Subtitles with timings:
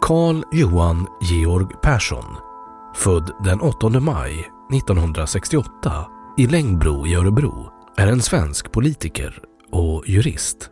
[0.00, 2.24] Carl Johan Georg Persson,
[2.94, 6.06] född den 8 maj 1968
[6.38, 9.38] i Längbro i Örebro, är en svensk politiker
[9.70, 10.70] och jurist.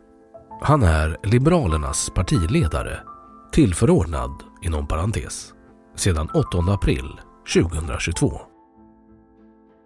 [0.61, 2.99] Han är Liberalernas partiledare,
[3.51, 4.31] tillförordnad
[4.61, 5.53] inom parentes,
[5.95, 7.19] sedan 8 april
[7.53, 8.41] 2022.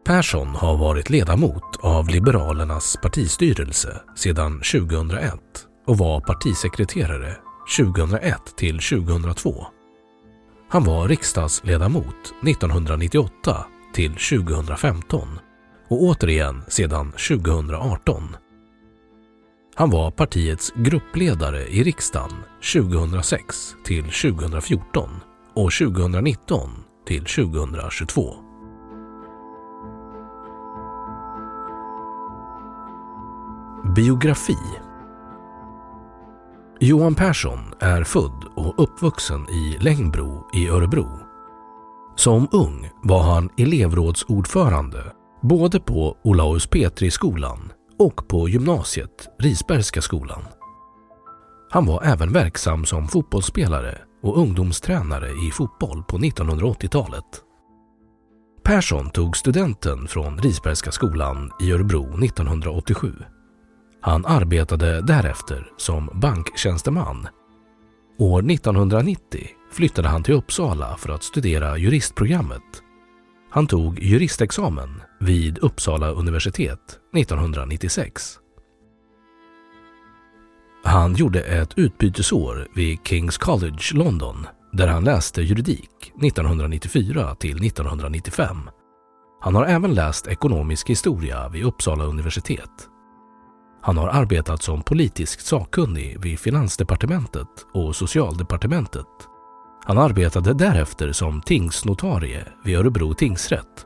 [0.05, 5.33] Persson har varit ledamot av Liberalernas partistyrelse sedan 2001
[5.87, 7.37] och var partisekreterare
[7.78, 9.66] 2001 till 2002.
[10.69, 15.40] Han var riksdagsledamot 1998 till 2015
[15.88, 18.35] och återigen sedan 2018.
[19.75, 22.31] Han var partiets gruppledare i riksdagen
[22.74, 25.09] 2006 till 2014
[25.53, 26.69] och 2019
[27.07, 28.35] till 2022.
[33.95, 34.57] Biografi
[36.85, 41.19] Johan Persson är född och uppvuxen i Längbro i Örebro.
[42.16, 45.03] Som ung var han elevrådsordförande
[45.41, 50.44] både på Olaus Petri-skolan och på gymnasiet Risbergska skolan.
[51.69, 57.41] Han var även verksam som fotbollsspelare och ungdomstränare i fotboll på 1980-talet.
[58.63, 63.13] Persson tog studenten från Risbergska skolan i Örebro 1987
[64.05, 67.27] han arbetade därefter som banktjänsteman.
[68.19, 72.61] År 1990 flyttade han till Uppsala för att studera juristprogrammet.
[73.49, 78.23] Han tog juristexamen vid Uppsala universitet 1996.
[80.83, 88.69] Han gjorde ett utbytesår vid Kings College London där han läste juridik 1994 till 1995.
[89.41, 92.89] Han har även läst ekonomisk historia vid Uppsala universitet
[93.83, 99.07] han har arbetat som politisk sakkunnig vid Finansdepartementet och Socialdepartementet.
[99.85, 103.85] Han arbetade därefter som tingsnotarie vid Örebro tingsrätt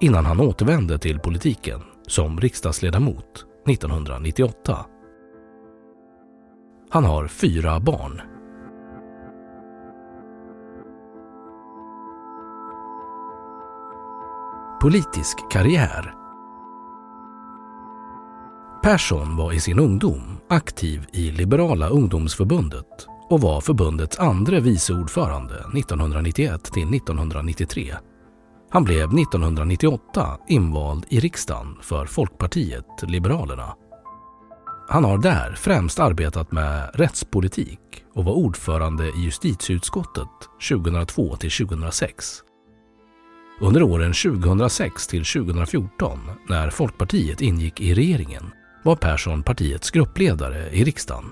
[0.00, 4.86] innan han återvände till politiken som riksdagsledamot 1998.
[6.90, 8.20] Han har fyra barn.
[14.80, 16.17] Politisk karriär
[18.88, 25.54] Persson var i sin ungdom aktiv i Liberala ungdomsförbundet och var förbundets andre vice ordförande
[25.54, 27.94] 1991 till 1993.
[28.70, 33.74] Han blev 1998 invald i riksdagen för Folkpartiet Liberalerna.
[34.88, 37.80] Han har där främst arbetat med rättspolitik
[38.14, 40.28] och var ordförande i justitieutskottet
[40.68, 42.42] 2002 till 2006.
[43.60, 46.18] Under åren 2006 till 2014,
[46.48, 48.44] när Folkpartiet ingick i regeringen,
[48.82, 51.24] var Persson partiets gruppledare i riksdagen.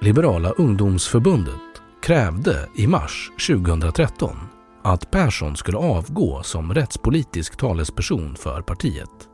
[0.00, 4.36] Liberala ungdomsförbundet krävde i mars 2013
[4.82, 9.28] att Persson skulle avgå som rättspolitisk talesperson för partiet.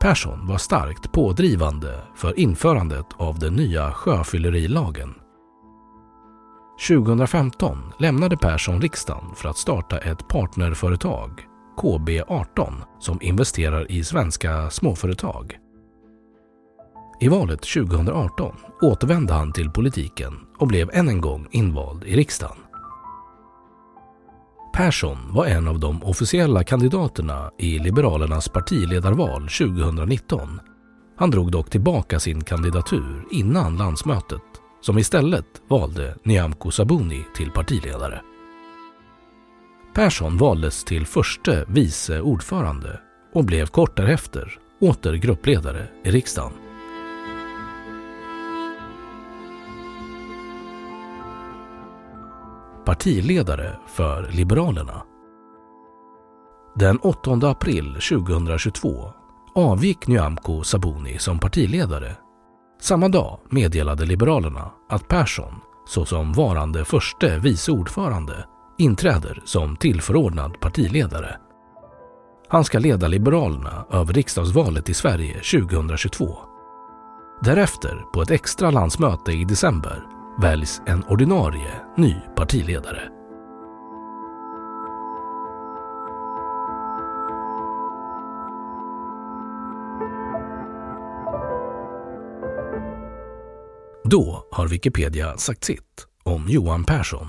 [0.00, 5.14] Persson var starkt pådrivande för införandet av den nya sjöfyllerilagen.
[6.88, 11.46] 2015 lämnade Persson riksdagen för att starta ett partnerföretag,
[11.78, 15.58] KB18, som investerar i svenska småföretag.
[17.20, 22.56] I valet 2018 återvände han till politiken och blev än en gång invald i riksdagen.
[24.74, 30.60] Persson var en av de officiella kandidaterna i Liberalernas partiledarval 2019.
[31.16, 34.42] Han drog dock tillbaka sin kandidatur innan landsmötet
[34.80, 38.20] som istället valde Nyamko Sabuni till partiledare.
[39.98, 43.00] Persson valdes till förste vice ordförande
[43.34, 46.52] och blev kort därefter åter gruppledare i riksdagen.
[52.84, 55.02] partiledare för Liberalerna.
[56.74, 59.12] Den 8 april 2022
[59.54, 62.16] avgick Nyamko Sabuni som partiledare.
[62.80, 65.54] Samma dag meddelade Liberalerna att Persson,
[65.86, 68.44] såsom varande förste vice ordförande,
[68.78, 71.36] inträder som tillförordnad partiledare.
[72.48, 76.38] Han ska leda Liberalerna över riksdagsvalet i Sverige 2022.
[77.42, 80.06] Därefter, på ett extra landsmöte i december,
[80.40, 83.02] väljs en ordinarie ny partiledare.
[94.04, 97.28] Då har Wikipedia sagt sitt om Johan Persson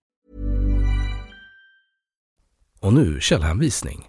[2.83, 4.07] Och nu källhänvisning.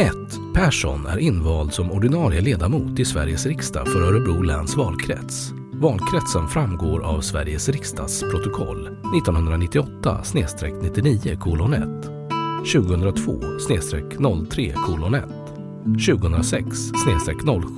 [0.00, 0.12] 1.
[0.54, 5.50] Persson är invald som ordinarie ledamot i Sveriges riksdag för Örebro läns valkrets.
[5.72, 8.88] Valkretsen framgår av Sveriges riksdags protokoll
[9.22, 11.82] 1998-99 kolon 1,
[12.72, 13.40] 2002
[14.50, 15.24] 03 kolon 1,
[16.06, 16.78] 2006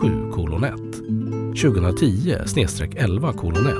[0.00, 0.74] 07 kolon 1,
[1.62, 2.38] 2010
[2.96, 3.74] 11 kolon 1,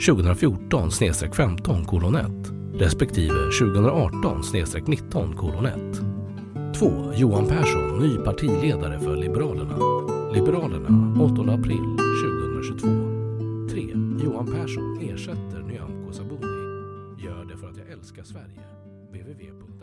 [0.00, 0.90] 2014
[1.36, 2.26] 15 kolon 1
[2.74, 4.42] respektive 2018
[4.86, 5.74] 19 kolon 1.
[6.78, 7.12] 2.
[7.14, 9.78] Johan Persson, ny partiledare för Liberalerna.
[10.34, 11.96] Liberalerna 8 april
[12.70, 12.88] 2022.
[13.70, 13.82] 3.
[14.24, 16.46] Johan Persson ersätter Nyamko Sabuni.
[17.24, 18.62] Gör det för att jag älskar Sverige.
[19.10, 19.75] www.aftonbladet